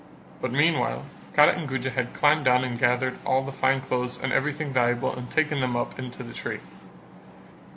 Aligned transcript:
But 0.41 0.51
meanwhile 0.51 1.05
Kara 1.35 1.51
and 1.51 1.67
Guja 1.69 1.91
had 1.91 2.15
climbed 2.15 2.45
down 2.45 2.63
and 2.63 2.79
gathered 2.79 3.11
together 3.19 3.23
all 3.23 3.43
the 3.43 3.51
fine 3.51 3.81
clothes 3.81 4.17
and 4.17 4.33
everything 4.33 4.73
valuable 4.73 5.13
and 5.15 5.29
taken 5.29 5.59
them 5.59 5.75
up 5.75 5.99
into 5.99 6.23
the 6.23 6.33
tree. 6.33 6.61